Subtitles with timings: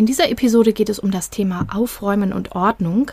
[0.00, 3.10] In dieser Episode geht es um das Thema Aufräumen und Ordnung.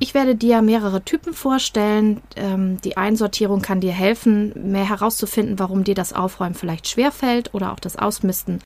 [0.00, 2.20] Ich werde dir mehrere Typen vorstellen.
[2.36, 7.72] Ähm, die Einsortierung kann dir helfen, mehr herauszufinden, warum dir das Aufräumen vielleicht schwerfällt oder
[7.72, 8.62] auch das Ausmisten.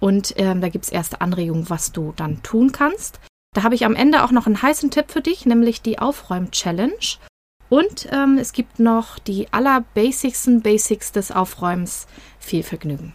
[0.00, 3.20] Und ähm, da gibt es erste Anregungen, was du dann tun kannst.
[3.54, 7.18] Da habe ich am Ende auch noch einen heißen Tipp für dich, nämlich die Aufräum-Challenge.
[7.68, 12.08] Und ähm, es gibt noch die allerbasicsten Basics des Aufräumens.
[12.40, 13.14] Viel Vergnügen.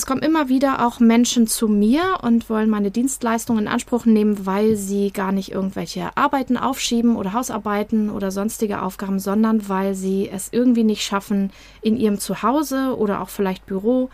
[0.00, 4.46] Es kommen immer wieder auch Menschen zu mir und wollen meine Dienstleistungen in Anspruch nehmen,
[4.46, 10.26] weil sie gar nicht irgendwelche Arbeiten aufschieben oder Hausarbeiten oder sonstige Aufgaben, sondern weil sie
[10.30, 14.08] es irgendwie nicht schaffen, in ihrem Zuhause oder auch vielleicht Büro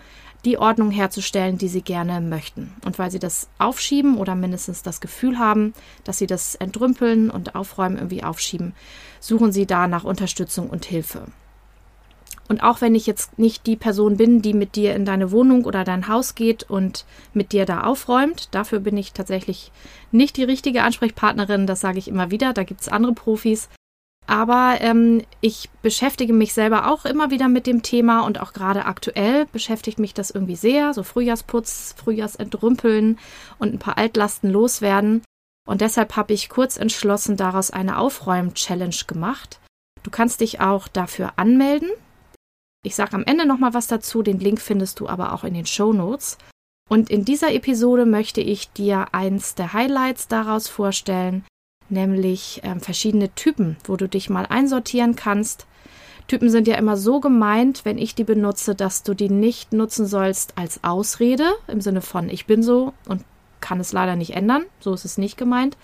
[0.44, 2.74] die Ordnung herzustellen, die sie gerne möchten.
[2.84, 7.54] Und weil sie das aufschieben oder mindestens das Gefühl haben, dass sie das entrümpeln und
[7.54, 8.74] aufräumen irgendwie aufschieben,
[9.20, 11.28] suchen sie da nach Unterstützung und Hilfe.
[12.48, 15.64] Und auch wenn ich jetzt nicht die Person bin, die mit dir in deine Wohnung
[15.64, 19.72] oder dein Haus geht und mit dir da aufräumt, dafür bin ich tatsächlich
[20.12, 23.68] nicht die richtige Ansprechpartnerin, das sage ich immer wieder, da gibt es andere Profis.
[24.28, 28.84] Aber ähm, ich beschäftige mich selber auch immer wieder mit dem Thema und auch gerade
[28.84, 33.18] aktuell beschäftigt mich das irgendwie sehr, so Frühjahrsputz, Frühjahrsentrümpeln
[33.58, 35.22] und ein paar Altlasten loswerden.
[35.66, 39.60] Und deshalb habe ich kurz entschlossen daraus eine Aufräum-Challenge gemacht.
[40.02, 41.88] Du kannst dich auch dafür anmelden.
[42.86, 45.66] Ich sage am Ende nochmal was dazu, den Link findest du aber auch in den
[45.66, 46.38] Show Notes.
[46.88, 51.44] Und in dieser Episode möchte ich dir eins der Highlights daraus vorstellen,
[51.88, 55.66] nämlich äh, verschiedene Typen, wo du dich mal einsortieren kannst.
[56.28, 60.06] Typen sind ja immer so gemeint, wenn ich die benutze, dass du die nicht nutzen
[60.06, 63.24] sollst als Ausrede im Sinne von ich bin so und
[63.60, 64.64] kann es leider nicht ändern.
[64.78, 65.76] So ist es nicht gemeint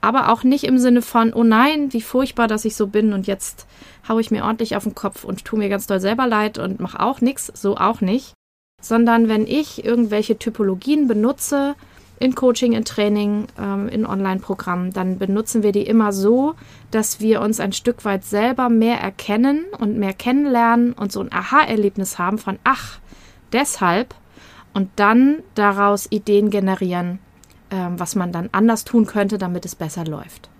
[0.00, 3.26] aber auch nicht im Sinne von, oh nein, wie furchtbar, dass ich so bin und
[3.26, 3.66] jetzt
[4.08, 6.80] haue ich mir ordentlich auf den Kopf und tue mir ganz doll selber leid und
[6.80, 8.32] mache auch nichts, so auch nicht.
[8.80, 11.74] Sondern wenn ich irgendwelche Typologien benutze,
[12.20, 16.54] in Coaching, in Training, ähm, in Online-Programmen, dann benutzen wir die immer so,
[16.90, 21.32] dass wir uns ein Stück weit selber mehr erkennen und mehr kennenlernen und so ein
[21.32, 22.98] Aha-Erlebnis haben von, ach,
[23.52, 24.14] deshalb
[24.74, 27.20] und dann daraus Ideen generieren,
[27.70, 30.50] ähm, was man dann anders tun könnte, damit es besser läuft.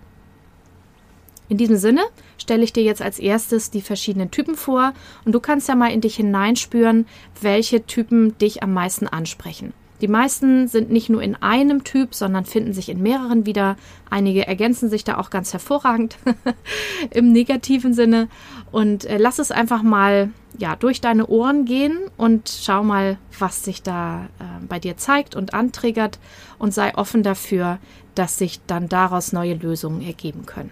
[1.49, 2.01] In diesem Sinne
[2.37, 4.93] stelle ich dir jetzt als erstes die verschiedenen Typen vor
[5.25, 7.05] und du kannst ja mal in dich hineinspüren,
[7.41, 9.73] welche Typen dich am meisten ansprechen.
[10.01, 13.75] Die meisten sind nicht nur in einem Typ, sondern finden sich in mehreren wieder.
[14.09, 16.17] Einige ergänzen sich da auch ganz hervorragend
[17.11, 18.27] im negativen Sinne.
[18.71, 23.63] Und äh, lass es einfach mal ja, durch deine Ohren gehen und schau mal, was
[23.63, 26.17] sich da äh, bei dir zeigt und antriggert
[26.57, 27.77] und sei offen dafür,
[28.15, 30.71] dass sich dann daraus neue Lösungen ergeben können.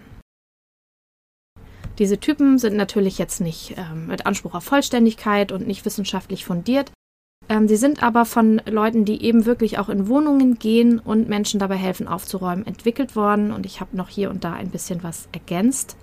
[2.00, 6.90] Diese Typen sind natürlich jetzt nicht äh, mit Anspruch auf Vollständigkeit und nicht wissenschaftlich fundiert,
[7.50, 11.58] ähm, sie sind aber von Leuten, die eben wirklich auch in Wohnungen gehen und Menschen
[11.58, 13.52] dabei helfen aufzuräumen, entwickelt worden.
[13.52, 15.96] Und ich habe noch hier und da ein bisschen was ergänzt.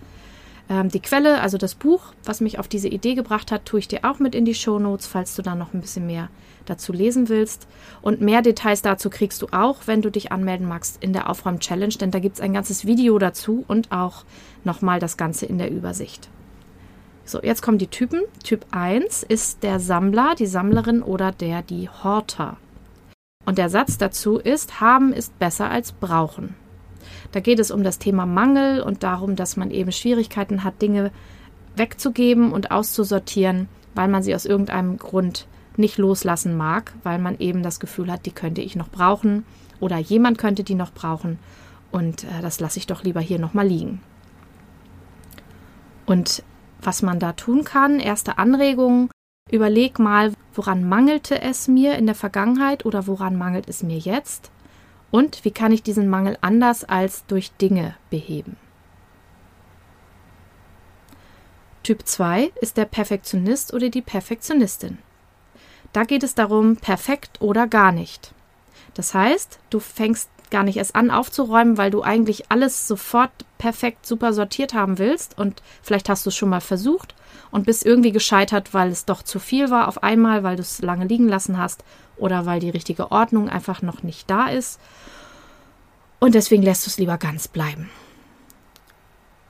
[0.69, 3.87] Ähm, die Quelle, also das Buch, was mich auf diese Idee gebracht hat, tue ich
[3.87, 6.27] dir auch mit in die Show Notes, falls du da noch ein bisschen mehr
[6.65, 7.65] dazu lesen willst.
[8.01, 11.95] Und mehr Details dazu kriegst du auch, wenn du dich anmelden magst, in der Aufräum-Challenge,
[11.95, 14.25] denn da gibt es ein ganzes Video dazu und auch
[14.65, 16.27] nochmal das Ganze in der Übersicht.
[17.27, 18.21] So, jetzt kommen die Typen.
[18.41, 22.55] Typ 1 ist der Sammler, die Sammlerin oder der, die Horter.
[23.45, 26.55] Und der Satz dazu ist, haben ist besser als brauchen.
[27.33, 31.11] Da geht es um das Thema Mangel und darum, dass man eben Schwierigkeiten hat, Dinge
[31.75, 37.61] wegzugeben und auszusortieren, weil man sie aus irgendeinem Grund nicht loslassen mag, weil man eben
[37.61, 39.45] das Gefühl hat, die könnte ich noch brauchen
[39.81, 41.39] oder jemand könnte die noch brauchen
[41.91, 44.01] und äh, das lasse ich doch lieber hier nochmal liegen.
[46.05, 46.41] Und
[46.81, 47.99] was man da tun kann.
[47.99, 49.09] Erste Anregungen.
[49.49, 54.51] Überleg mal, woran mangelte es mir in der Vergangenheit oder woran mangelt es mir jetzt?
[55.09, 58.57] Und wie kann ich diesen Mangel anders als durch Dinge beheben?
[61.83, 64.97] Typ 2 ist der Perfektionist oder die Perfektionistin.
[65.93, 68.33] Da geht es darum, perfekt oder gar nicht.
[68.93, 74.05] Das heißt, du fängst gar nicht erst an aufzuräumen, weil du eigentlich alles sofort perfekt
[74.05, 77.15] super sortiert haben willst und vielleicht hast du es schon mal versucht
[77.51, 80.81] und bist irgendwie gescheitert, weil es doch zu viel war auf einmal, weil du es
[80.81, 81.83] lange liegen lassen hast
[82.17, 84.79] oder weil die richtige Ordnung einfach noch nicht da ist.
[86.19, 87.89] Und deswegen lässt du es lieber ganz bleiben.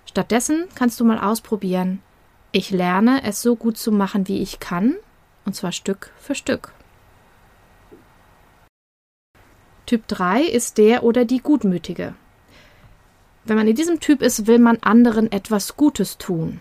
[0.05, 2.01] Stattdessen kannst du mal ausprobieren,
[2.51, 4.95] ich lerne es so gut zu machen, wie ich kann,
[5.45, 6.73] und zwar Stück für Stück.
[9.87, 12.13] Typ 3 ist der oder die Gutmütige.
[13.45, 16.59] Wenn man in diesem Typ ist, will man anderen etwas Gutes tun.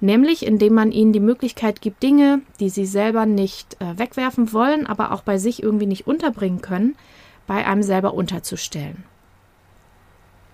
[0.00, 4.84] Nämlich indem man ihnen die Möglichkeit gibt, Dinge, die sie selber nicht äh, wegwerfen wollen,
[4.84, 6.96] aber auch bei sich irgendwie nicht unterbringen können,
[7.46, 9.04] bei einem selber unterzustellen.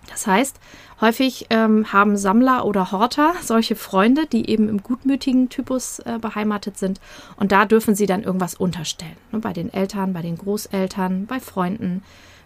[0.08, 0.58] Das heißt,
[1.00, 6.76] häufig ähm, haben Sammler oder Horter solche Freunde, die eben im gutmütigen Typus äh, beheimatet
[6.76, 7.00] sind.
[7.37, 9.16] Und da dürfen sie dann irgendwas unterstellen.
[9.31, 12.02] Ne, bei den Eltern, bei den Großeltern, bei Freunden.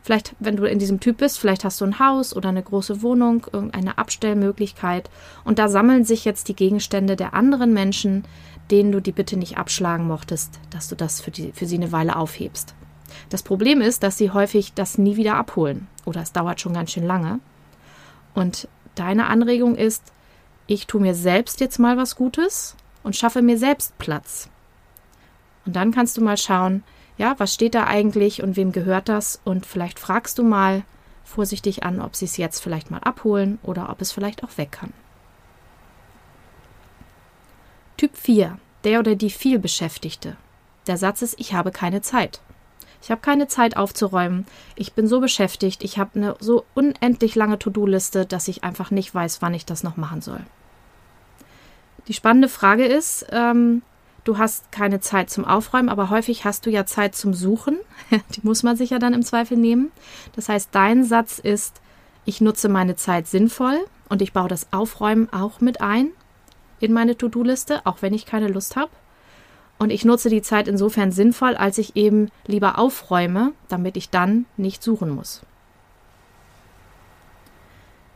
[0.06, 3.02] Vielleicht, wenn du in diesem Typ bist, vielleicht hast du ein Haus oder eine große
[3.02, 5.10] Wohnung, irgendeine Abstellmöglichkeit.
[5.42, 8.24] Und da sammeln sich jetzt die Gegenstände der anderen Menschen,
[8.70, 11.90] denen du die Bitte nicht abschlagen mochtest, dass du das für, die, für sie eine
[11.90, 12.75] Weile aufhebst.
[13.28, 16.92] Das Problem ist, dass sie häufig das nie wieder abholen oder es dauert schon ganz
[16.92, 17.40] schön lange.
[18.34, 20.12] Und deine Anregung ist,
[20.66, 24.48] ich tue mir selbst jetzt mal was Gutes und schaffe mir selbst Platz.
[25.64, 26.82] Und dann kannst du mal schauen,
[27.18, 29.40] ja, was steht da eigentlich und wem gehört das?
[29.44, 30.82] Und vielleicht fragst du mal
[31.24, 34.72] vorsichtig an, ob sie es jetzt vielleicht mal abholen oder ob es vielleicht auch weg
[34.72, 34.92] kann.
[37.96, 40.36] Typ 4, der oder die vielbeschäftigte.
[40.86, 42.40] Der Satz ist, ich habe keine Zeit.
[43.06, 44.46] Ich habe keine Zeit aufzuräumen.
[44.74, 45.84] Ich bin so beschäftigt.
[45.84, 49.84] Ich habe eine so unendlich lange To-Do-Liste, dass ich einfach nicht weiß, wann ich das
[49.84, 50.40] noch machen soll.
[52.08, 53.82] Die spannende Frage ist, ähm,
[54.24, 57.78] du hast keine Zeit zum Aufräumen, aber häufig hast du ja Zeit zum Suchen.
[58.34, 59.92] Die muss man sich ja dann im Zweifel nehmen.
[60.34, 61.80] Das heißt, dein Satz ist,
[62.24, 66.08] ich nutze meine Zeit sinnvoll und ich baue das Aufräumen auch mit ein
[66.80, 68.90] in meine To-Do-Liste, auch wenn ich keine Lust habe.
[69.78, 74.46] Und ich nutze die Zeit insofern sinnvoll, als ich eben lieber aufräume, damit ich dann
[74.56, 75.42] nicht suchen muss.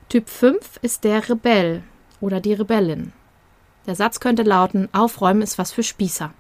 [0.08, 1.82] Typ 5 ist der Rebell
[2.20, 3.12] oder die Rebellin.
[3.86, 6.32] Der Satz könnte lauten, Aufräumen ist was für Spießer.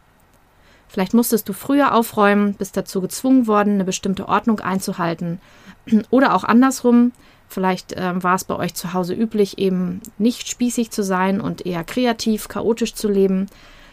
[0.88, 5.40] Vielleicht musstest du früher aufräumen, bist dazu gezwungen worden, eine bestimmte Ordnung einzuhalten.
[6.10, 7.12] Oder auch andersrum,
[7.46, 11.64] vielleicht äh, war es bei euch zu Hause üblich, eben nicht spießig zu sein und
[11.64, 13.46] eher kreativ, chaotisch zu leben.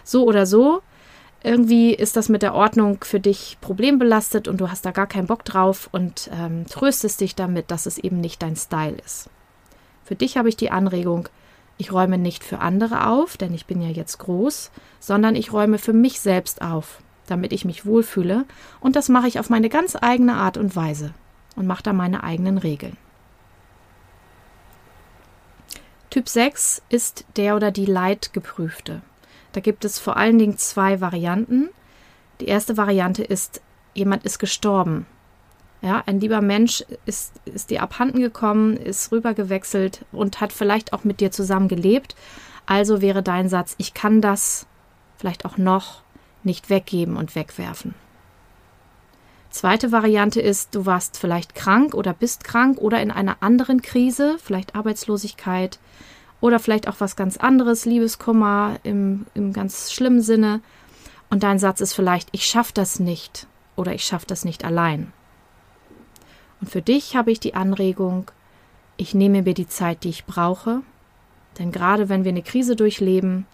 [0.03, 0.81] So oder so,
[1.43, 5.27] irgendwie ist das mit der Ordnung für dich problembelastet und du hast da gar keinen
[5.27, 9.29] Bock drauf und ähm, tröstest dich damit, dass es eben nicht dein Style ist.
[10.03, 11.29] Für dich habe ich die Anregung,
[11.77, 15.77] ich räume nicht für andere auf, denn ich bin ja jetzt groß, sondern ich räume
[15.77, 18.45] für mich selbst auf, damit ich mich wohlfühle
[18.79, 21.13] und das mache ich auf meine ganz eigene Art und Weise
[21.55, 22.97] und mache da meine eigenen Regeln.
[26.09, 29.01] Typ 6 ist der oder die Leidgeprüfte.
[29.51, 31.69] Da gibt es vor allen Dingen zwei Varianten.
[32.39, 33.61] Die erste Variante ist,
[33.93, 35.05] jemand ist gestorben.
[35.81, 41.03] Ja, ein lieber Mensch ist, ist dir abhanden gekommen, ist rübergewechselt und hat vielleicht auch
[41.03, 42.15] mit dir zusammen gelebt.
[42.65, 44.65] Also wäre dein Satz, ich kann das
[45.17, 46.01] vielleicht auch noch
[46.43, 47.93] nicht weggeben und wegwerfen.
[49.49, 54.37] Zweite Variante ist, du warst vielleicht krank oder bist krank oder in einer anderen Krise,
[54.43, 55.79] vielleicht Arbeitslosigkeit,
[56.39, 60.61] oder vielleicht auch was ganz anderes, Liebeskummer im, im ganz schlimmen Sinne.
[61.29, 65.11] Und dein Satz ist vielleicht, ich schaffe das nicht oder ich schaffe das nicht allein.
[66.61, 68.31] Und für dich habe ich die Anregung,
[68.97, 70.81] ich nehme mir die Zeit, die ich brauche.
[71.59, 73.45] Denn gerade wenn wir eine Krise durchleben,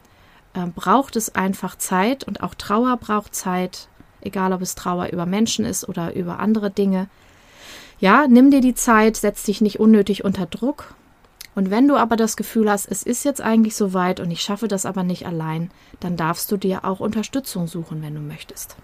[0.53, 3.87] äh, braucht es einfach Zeit und auch Trauer braucht Zeit,
[4.21, 7.07] egal ob es Trauer über Menschen ist oder über andere Dinge.
[7.99, 10.95] Ja, nimm dir die Zeit, setz dich nicht unnötig unter Druck
[11.55, 14.67] und wenn du aber das Gefühl hast, es ist jetzt eigentlich soweit und ich schaffe
[14.67, 15.69] das aber nicht allein,
[15.99, 18.75] dann darfst du dir auch Unterstützung suchen, wenn du möchtest.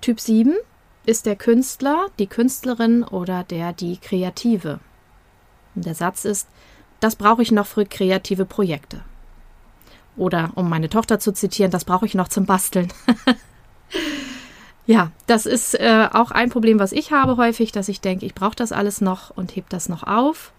[0.00, 0.54] Typ 7
[1.06, 4.78] ist der Künstler, die Künstlerin oder der die Kreative.
[5.74, 6.48] Und der Satz ist,
[7.00, 9.00] das brauche ich noch für kreative Projekte.
[10.16, 12.92] Oder um meine Tochter zu zitieren, das brauche ich noch zum Basteln.
[14.86, 18.34] Ja, das ist äh, auch ein Problem, was ich habe häufig, dass ich denke, ich
[18.34, 20.52] brauche das alles noch und heb das noch auf.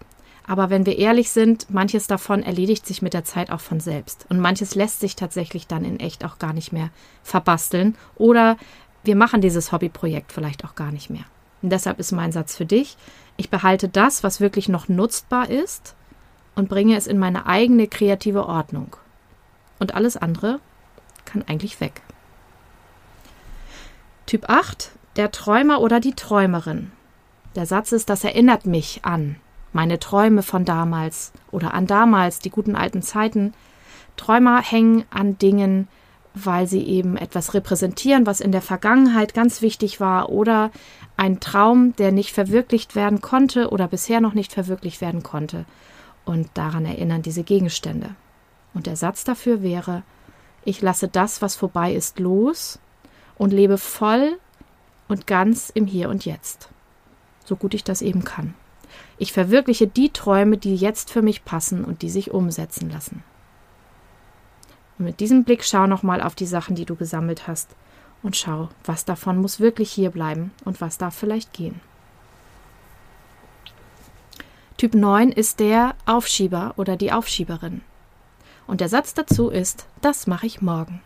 [0.48, 4.26] Aber wenn wir ehrlich sind, manches davon erledigt sich mit der Zeit auch von selbst.
[4.28, 6.90] Und manches lässt sich tatsächlich dann in echt auch gar nicht mehr
[7.22, 7.96] verbasteln.
[8.16, 8.56] Oder
[9.02, 11.24] wir machen dieses Hobbyprojekt vielleicht auch gar nicht mehr.
[11.62, 12.96] Und deshalb ist mein Satz für dich,
[13.36, 15.94] ich behalte das, was wirklich noch nutzbar ist
[16.54, 18.96] und bringe es in meine eigene kreative Ordnung.
[19.78, 20.60] Und alles andere
[21.24, 22.02] kann eigentlich weg.
[24.26, 26.90] Typ 8 der Träumer oder die Träumerin.
[27.54, 29.36] Der Satz ist, das erinnert mich an
[29.72, 33.54] meine Träume von damals oder an damals, die guten alten Zeiten.
[34.16, 35.86] Träumer hängen an Dingen,
[36.34, 40.72] weil sie eben etwas repräsentieren, was in der Vergangenheit ganz wichtig war oder
[41.16, 45.66] ein Traum, der nicht verwirklicht werden konnte oder bisher noch nicht verwirklicht werden konnte.
[46.24, 48.16] Und daran erinnern diese Gegenstände.
[48.74, 50.02] Und der Satz dafür wäre,
[50.64, 52.80] ich lasse das, was vorbei ist, los
[53.36, 54.38] und lebe voll
[55.08, 56.68] und ganz im Hier und Jetzt.
[57.44, 58.54] So gut ich das eben kann.
[59.18, 63.22] Ich verwirkliche die Träume, die jetzt für mich passen und die sich umsetzen lassen.
[64.98, 67.76] Und mit diesem Blick schau nochmal auf die Sachen, die du gesammelt hast
[68.22, 71.80] und schau, was davon muss wirklich hier bleiben und was darf vielleicht gehen.
[74.76, 77.80] Typ 9 ist der Aufschieber oder die Aufschieberin.
[78.66, 81.00] Und der Satz dazu ist, das mache ich morgen.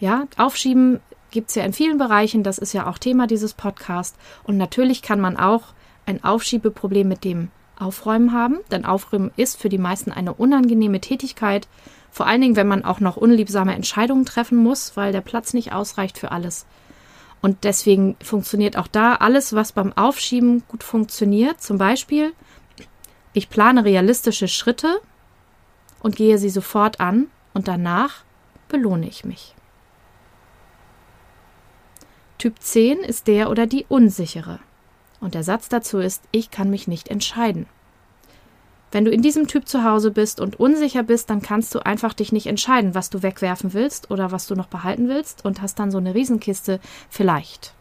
[0.00, 4.18] Ja, Aufschieben gibt es ja in vielen Bereichen, das ist ja auch Thema dieses Podcasts.
[4.44, 5.74] Und natürlich kann man auch
[6.06, 11.68] ein Aufschiebeproblem mit dem Aufräumen haben, denn Aufräumen ist für die meisten eine unangenehme Tätigkeit,
[12.10, 15.72] vor allen Dingen, wenn man auch noch unliebsame Entscheidungen treffen muss, weil der Platz nicht
[15.72, 16.66] ausreicht für alles.
[17.42, 21.62] Und deswegen funktioniert auch da alles, was beim Aufschieben gut funktioniert.
[21.62, 22.32] Zum Beispiel,
[23.32, 25.00] ich plane realistische Schritte
[26.02, 28.24] und gehe sie sofort an und danach
[28.68, 29.54] belohne ich mich.
[32.40, 34.60] Typ 10 ist der oder die unsichere.
[35.20, 37.66] Und der Satz dazu ist, ich kann mich nicht entscheiden.
[38.90, 42.14] Wenn du in diesem Typ zu Hause bist und unsicher bist, dann kannst du einfach
[42.14, 45.78] dich nicht entscheiden, was du wegwerfen willst oder was du noch behalten willst und hast
[45.78, 46.80] dann so eine Riesenkiste
[47.10, 47.74] vielleicht.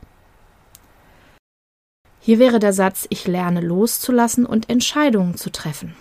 [2.20, 5.96] Hier wäre der Satz, ich lerne loszulassen und Entscheidungen zu treffen.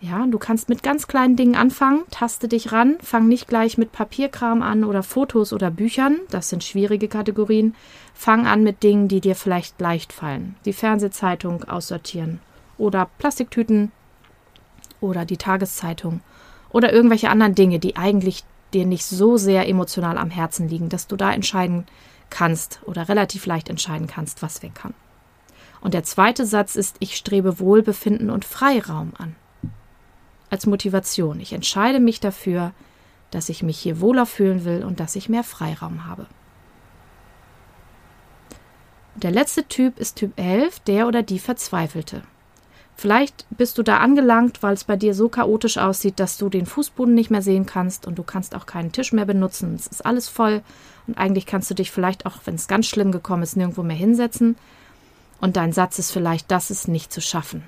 [0.00, 3.90] Ja, du kannst mit ganz kleinen Dingen anfangen, taste dich ran, fang nicht gleich mit
[3.90, 7.74] Papierkram an oder Fotos oder Büchern, das sind schwierige Kategorien.
[8.14, 10.54] Fang an mit Dingen, die dir vielleicht leicht fallen.
[10.64, 12.40] Die Fernsehzeitung aussortieren
[12.76, 13.90] oder Plastiktüten
[15.00, 16.20] oder die Tageszeitung
[16.70, 21.08] oder irgendwelche anderen Dinge, die eigentlich dir nicht so sehr emotional am Herzen liegen, dass
[21.08, 21.86] du da entscheiden
[22.30, 24.94] kannst oder relativ leicht entscheiden kannst, was weg kann.
[25.80, 29.34] Und der zweite Satz ist, ich strebe Wohlbefinden und Freiraum an.
[30.50, 31.40] Als Motivation.
[31.40, 32.72] Ich entscheide mich dafür,
[33.30, 36.26] dass ich mich hier wohler fühlen will und dass ich mehr Freiraum habe.
[39.14, 42.22] Der letzte Typ ist Typ 11, der oder die Verzweifelte.
[42.94, 46.66] Vielleicht bist du da angelangt, weil es bei dir so chaotisch aussieht, dass du den
[46.66, 49.74] Fußboden nicht mehr sehen kannst und du kannst auch keinen Tisch mehr benutzen.
[49.76, 50.62] Es ist alles voll
[51.06, 53.96] und eigentlich kannst du dich vielleicht auch, wenn es ganz schlimm gekommen ist, nirgendwo mehr
[53.96, 54.56] hinsetzen.
[55.40, 57.62] Und dein Satz ist vielleicht, das ist nicht zu schaffen.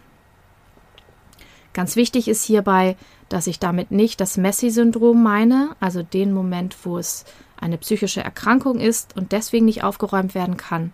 [1.72, 2.96] Ganz wichtig ist hierbei,
[3.28, 7.24] dass ich damit nicht das Messi-Syndrom meine, also den Moment, wo es
[7.60, 10.92] eine psychische Erkrankung ist und deswegen nicht aufgeräumt werden kann,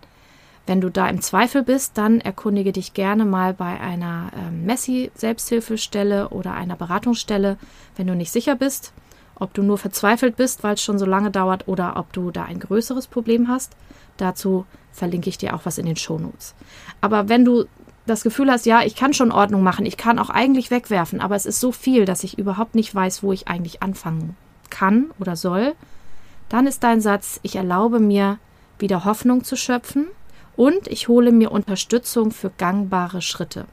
[0.67, 6.29] wenn du da im Zweifel bist, dann erkundige dich gerne mal bei einer ähm, Messi-Selbsthilfestelle
[6.29, 7.57] oder einer Beratungsstelle,
[7.95, 8.91] wenn du nicht sicher bist,
[9.35, 12.43] ob du nur verzweifelt bist, weil es schon so lange dauert oder ob du da
[12.43, 13.77] ein größeres Problem hast.
[14.17, 16.53] Dazu verlinke ich dir auch was in den Shownotes.
[16.99, 17.65] Aber wenn du
[18.07, 21.35] das Gefühl hast, ja, ich kann schon Ordnung machen, ich kann auch eigentlich wegwerfen, aber
[21.35, 24.35] es ist so viel, dass ich überhaupt nicht weiß, wo ich eigentlich anfangen
[24.69, 25.75] kann oder soll,
[26.49, 28.39] dann ist dein Satz, ich erlaube mir
[28.79, 30.07] wieder Hoffnung zu schöpfen
[30.55, 33.65] und ich hole mir Unterstützung für gangbare Schritte.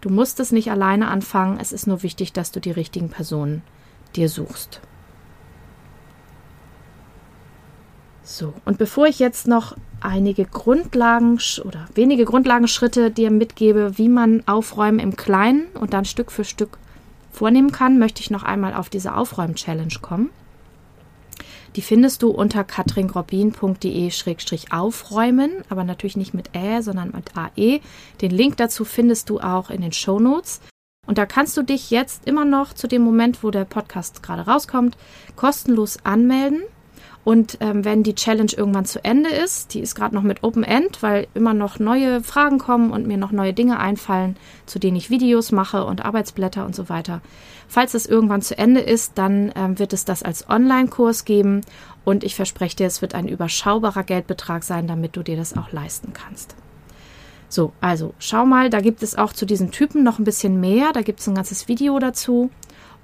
[0.00, 3.62] Du musst es nicht alleine anfangen, es ist nur wichtig, dass du die richtigen Personen
[4.16, 4.80] dir suchst.
[8.26, 14.42] So, und bevor ich jetzt noch einige Grundlagen oder wenige Grundlagenschritte dir mitgebe, wie man
[14.46, 16.78] Aufräumen im Kleinen und dann Stück für Stück
[17.30, 20.30] vornehmen kann, möchte ich noch einmal auf diese Aufräum-Challenge kommen.
[21.76, 27.82] Die findest du unter katringrobin.de-aufräumen, aber natürlich nicht mit Ä, sondern mit AE.
[28.22, 30.62] Den Link dazu findest du auch in den Show Notes.
[31.06, 34.42] Und da kannst du dich jetzt immer noch zu dem Moment, wo der Podcast gerade
[34.42, 34.96] rauskommt,
[35.36, 36.62] kostenlos anmelden.
[37.24, 40.62] Und ähm, wenn die Challenge irgendwann zu Ende ist, die ist gerade noch mit Open
[40.62, 44.96] End, weil immer noch neue Fragen kommen und mir noch neue Dinge einfallen, zu denen
[44.96, 47.22] ich Videos mache und Arbeitsblätter und so weiter.
[47.66, 51.62] Falls es irgendwann zu Ende ist, dann ähm, wird es das als Online-Kurs geben
[52.04, 55.72] und ich verspreche dir, es wird ein überschaubarer Geldbetrag sein, damit du dir das auch
[55.72, 56.54] leisten kannst.
[57.48, 60.92] So, also schau mal, da gibt es auch zu diesen Typen noch ein bisschen mehr.
[60.92, 62.50] Da gibt es ein ganzes Video dazu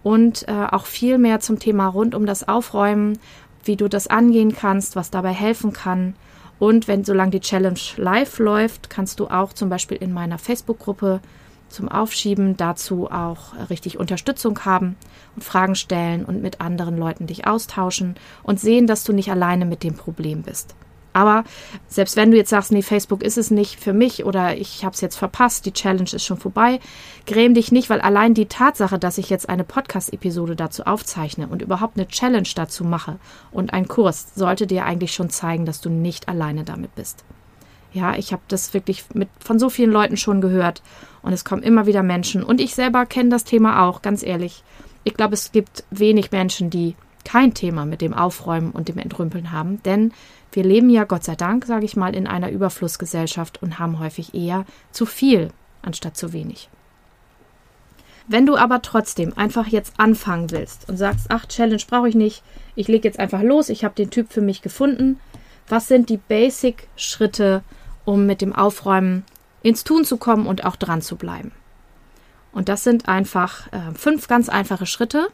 [0.02, 3.18] und äh, auch viel mehr zum Thema rund um das Aufräumen
[3.64, 6.14] wie du das angehen kannst, was dabei helfen kann.
[6.58, 11.20] Und wenn solange die Challenge live läuft, kannst du auch zum Beispiel in meiner Facebook-Gruppe
[11.68, 14.96] zum Aufschieben dazu auch richtig Unterstützung haben
[15.36, 19.64] und Fragen stellen und mit anderen Leuten dich austauschen und sehen, dass du nicht alleine
[19.64, 20.74] mit dem Problem bist.
[21.12, 21.44] Aber
[21.88, 24.94] selbst wenn du jetzt sagst, nee, Facebook ist es nicht für mich oder ich habe
[24.94, 26.78] es jetzt verpasst, die Challenge ist schon vorbei,
[27.26, 31.62] gräm dich nicht, weil allein die Tatsache, dass ich jetzt eine Podcast-Episode dazu aufzeichne und
[31.62, 33.18] überhaupt eine Challenge dazu mache
[33.50, 37.24] und einen Kurs, sollte dir eigentlich schon zeigen, dass du nicht alleine damit bist.
[37.92, 40.80] Ja, ich habe das wirklich mit, von so vielen Leuten schon gehört
[41.22, 44.62] und es kommen immer wieder Menschen und ich selber kenne das Thema auch, ganz ehrlich.
[45.02, 49.52] Ich glaube, es gibt wenig Menschen, die kein Thema mit dem Aufräumen und dem Entrümpeln
[49.52, 50.12] haben, denn
[50.52, 54.34] wir leben ja, Gott sei Dank, sage ich mal, in einer Überflussgesellschaft und haben häufig
[54.34, 55.50] eher zu viel
[55.82, 56.68] anstatt zu wenig.
[58.26, 62.42] Wenn du aber trotzdem einfach jetzt anfangen willst und sagst, ach, Challenge brauche ich nicht,
[62.76, 65.18] ich lege jetzt einfach los, ich habe den Typ für mich gefunden,
[65.68, 67.62] was sind die Basic-Schritte,
[68.04, 69.24] um mit dem Aufräumen
[69.62, 71.52] ins Tun zu kommen und auch dran zu bleiben?
[72.52, 75.28] Und das sind einfach äh, fünf ganz einfache Schritte.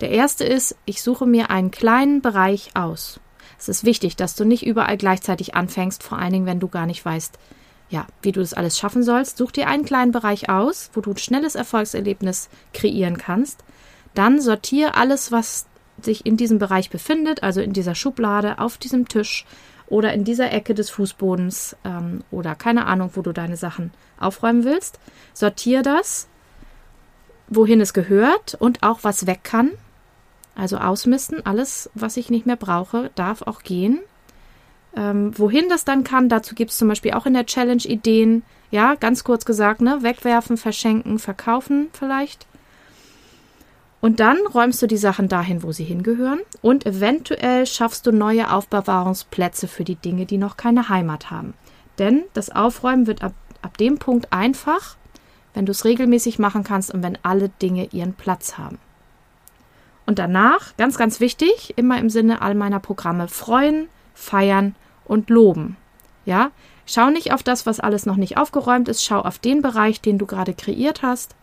[0.00, 3.20] Der erste ist, ich suche mir einen kleinen Bereich aus.
[3.58, 6.86] Es ist wichtig, dass du nicht überall gleichzeitig anfängst, vor allen Dingen, wenn du gar
[6.86, 7.38] nicht weißt,
[7.88, 9.38] ja, wie du das alles schaffen sollst.
[9.38, 13.64] Such dir einen kleinen Bereich aus, wo du ein schnelles Erfolgserlebnis kreieren kannst.
[14.14, 15.66] Dann sortiere alles, was
[16.02, 19.46] sich in diesem Bereich befindet, also in dieser Schublade, auf diesem Tisch
[19.86, 24.64] oder in dieser Ecke des Fußbodens ähm, oder keine Ahnung, wo du deine Sachen aufräumen
[24.64, 24.98] willst.
[25.32, 26.28] Sortiere das,
[27.48, 29.70] wohin es gehört und auch was weg kann.
[30.56, 34.00] Also ausmisten, alles, was ich nicht mehr brauche, darf auch gehen.
[34.96, 38.42] Ähm, wohin das dann kann, dazu gibt es zum Beispiel auch in der Challenge Ideen.
[38.70, 39.98] Ja, ganz kurz gesagt, ne?
[40.00, 42.46] Wegwerfen, verschenken, verkaufen vielleicht.
[44.00, 46.40] Und dann räumst du die Sachen dahin, wo sie hingehören.
[46.62, 51.54] Und eventuell schaffst du neue Aufbewahrungsplätze für die Dinge, die noch keine Heimat haben.
[51.98, 54.96] Denn das Aufräumen wird ab, ab dem Punkt einfach,
[55.54, 58.78] wenn du es regelmäßig machen kannst und wenn alle Dinge ihren Platz haben.
[60.06, 65.76] Und danach, ganz, ganz wichtig, immer im Sinne all meiner Programme, freuen, feiern und loben.
[66.24, 66.50] Ja,
[66.86, 70.18] schau nicht auf das, was alles noch nicht aufgeräumt ist, schau auf den Bereich, den
[70.18, 71.34] du gerade kreiert hast,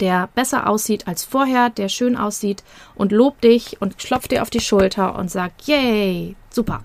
[0.00, 2.62] der besser aussieht als vorher, der schön aussieht
[2.94, 6.82] und lob dich und klopf dir auf die Schulter und sag, yay, super.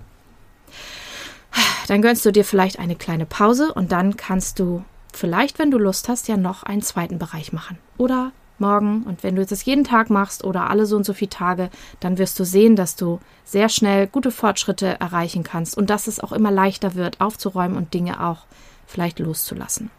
[1.87, 5.77] Dann gönnst du dir vielleicht eine kleine Pause und dann kannst du vielleicht, wenn du
[5.77, 7.77] Lust hast, ja noch einen zweiten Bereich machen.
[7.97, 9.03] Oder morgen.
[9.03, 12.17] Und wenn du das jeden Tag machst oder alle so und so viele Tage, dann
[12.17, 16.31] wirst du sehen, dass du sehr schnell gute Fortschritte erreichen kannst und dass es auch
[16.31, 18.45] immer leichter wird, aufzuräumen und Dinge auch
[18.85, 19.89] vielleicht loszulassen.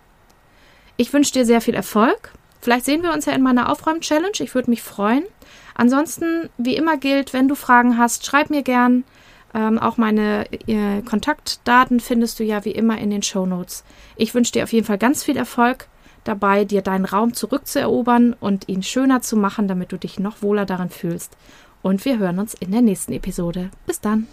[0.96, 2.32] Ich wünsche dir sehr viel Erfolg.
[2.60, 4.38] Vielleicht sehen wir uns ja in meiner Aufräum-Challenge.
[4.38, 5.24] Ich würde mich freuen.
[5.74, 9.04] Ansonsten, wie immer gilt, wenn du Fragen hast, schreib mir gern.
[9.52, 13.84] Ähm, auch meine äh, Kontaktdaten findest du ja wie immer in den Show Notes.
[14.16, 15.88] Ich wünsche dir auf jeden Fall ganz viel Erfolg
[16.24, 20.66] dabei, dir deinen Raum zurückzuerobern und ihn schöner zu machen, damit du dich noch wohler
[20.66, 21.36] darin fühlst.
[21.82, 23.70] Und wir hören uns in der nächsten Episode.
[23.86, 24.26] Bis dann.